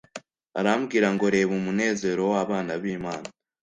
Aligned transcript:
Arambwira 0.59 1.07
ngo 1.13 1.25
“Reba 1.35 1.51
umunezero 1.59 2.21
w’abana 2.33 2.71
b’Imana 2.81 3.27